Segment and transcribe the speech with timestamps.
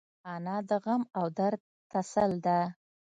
[0.33, 2.59] انا د غم او درد تسل ده